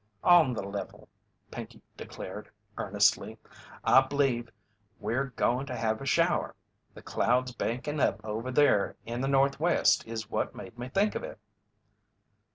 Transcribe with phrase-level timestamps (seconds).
[0.23, 1.07] "On the level,"
[1.51, 3.37] Pinkey declared, earnestly,
[3.83, 4.49] "I bleeve
[4.99, 6.55] we're goin' to have a shower
[6.95, 11.23] the clouds bankin' up over there in the northwest is what made me think of
[11.23, 11.37] it."